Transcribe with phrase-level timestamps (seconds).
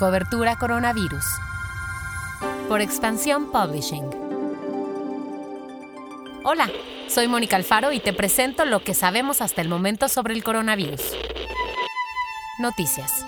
[0.00, 1.26] Cobertura Coronavirus.
[2.70, 4.08] Por Expansión Publishing.
[6.42, 6.70] Hola,
[7.06, 11.02] soy Mónica Alfaro y te presento lo que sabemos hasta el momento sobre el coronavirus.
[12.60, 13.26] Noticias.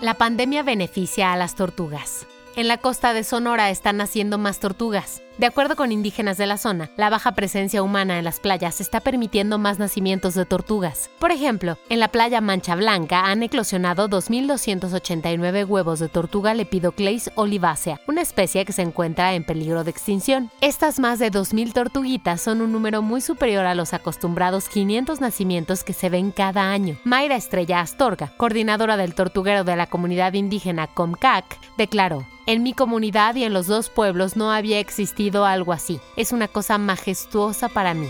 [0.00, 2.26] La pandemia beneficia a las tortugas.
[2.56, 5.22] En la costa de Sonora están naciendo más tortugas.
[5.40, 9.00] De acuerdo con indígenas de la zona, la baja presencia humana en las playas está
[9.00, 11.08] permitiendo más nacimientos de tortugas.
[11.18, 18.02] Por ejemplo, en la playa Mancha Blanca han eclosionado 2.289 huevos de tortuga Lepidocleis olivacea,
[18.06, 20.50] una especie que se encuentra en peligro de extinción.
[20.60, 25.84] Estas más de 2.000 tortuguitas son un número muy superior a los acostumbrados 500 nacimientos
[25.84, 26.98] que se ven cada año.
[27.04, 31.46] Mayra Estrella Astorga, coordinadora del tortuguero de la comunidad indígena Comcac,
[31.78, 36.00] declaró, en mi comunidad y en los dos pueblos no había existido algo así.
[36.16, 38.08] Es una cosa majestuosa para mí.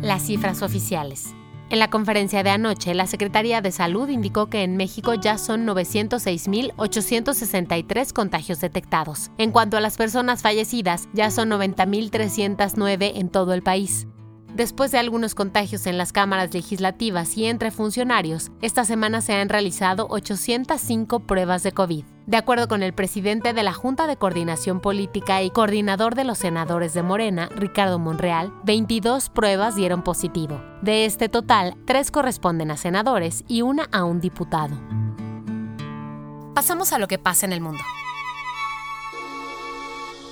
[0.00, 1.34] Las cifras oficiales.
[1.68, 5.66] En la conferencia de anoche, la Secretaría de Salud indicó que en México ya son
[5.66, 9.32] 906.863 contagios detectados.
[9.36, 14.06] En cuanto a las personas fallecidas, ya son 90.309 en todo el país.
[14.56, 19.50] Después de algunos contagios en las cámaras legislativas y entre funcionarios, esta semana se han
[19.50, 22.06] realizado 805 pruebas de COVID.
[22.26, 26.38] De acuerdo con el presidente de la Junta de Coordinación Política y coordinador de los
[26.38, 30.58] senadores de Morena, Ricardo Monreal, 22 pruebas dieron positivo.
[30.80, 34.74] De este total, tres corresponden a senadores y una a un diputado.
[36.54, 37.84] Pasamos a lo que pasa en el mundo.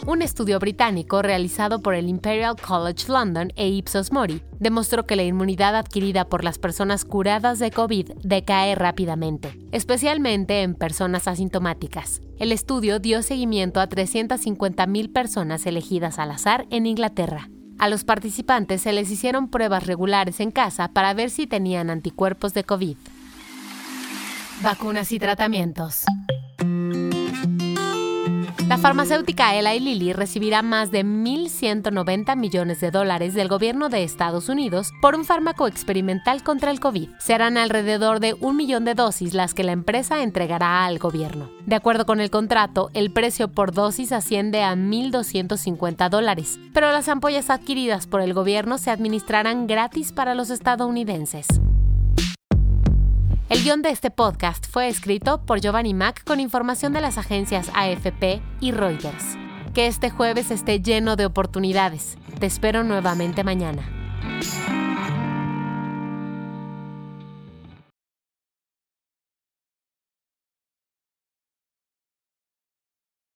[0.06, 5.22] Un estudio británico realizado por el Imperial College London e Ipsos Mori demostró que la
[5.22, 12.20] inmunidad adquirida por las personas curadas de COVID decae rápidamente, especialmente en personas asintomáticas.
[12.38, 17.48] El estudio dio seguimiento a 350.000 personas elegidas al azar en Inglaterra.
[17.78, 22.52] A los participantes se les hicieron pruebas regulares en casa para ver si tenían anticuerpos
[22.52, 22.96] de COVID.
[24.62, 26.04] Vacunas y tratamientos.
[28.66, 34.48] La farmacéutica Eli Lilly recibirá más de 1.190 millones de dólares del gobierno de Estados
[34.48, 37.10] Unidos por un fármaco experimental contra el COVID.
[37.18, 41.50] Serán alrededor de un millón de dosis las que la empresa entregará al gobierno.
[41.66, 47.10] De acuerdo con el contrato, el precio por dosis asciende a 1.250 dólares, pero las
[47.10, 51.46] ampollas adquiridas por el gobierno se administrarán gratis para los estadounidenses.
[53.54, 57.70] El guion de este podcast fue escrito por Giovanni Mac con información de las agencias
[57.72, 59.38] AFP y Reuters.
[59.72, 62.18] Que este jueves esté lleno de oportunidades.
[62.40, 63.88] Te espero nuevamente mañana.